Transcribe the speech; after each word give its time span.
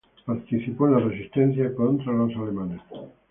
Participó 0.25 0.87
en 0.87 0.93
la 0.93 0.99
Resistencia 1.01 1.75
contra 1.75 2.11
los 2.11 2.35
alemanes. 2.35 2.81